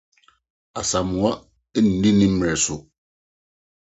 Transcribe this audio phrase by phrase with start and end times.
[0.79, 1.35] Asamoah
[1.83, 2.75] nni ne berɛ so.